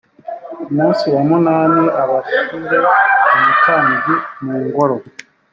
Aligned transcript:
ku 0.63 0.69
munsi 0.77 1.03
wa 1.13 1.21
munani 1.29 1.83
abishyi 2.01 2.37
re 2.71 2.77
umutambyi 3.35 4.15
mu 4.43 4.55
ngoro 4.65 4.95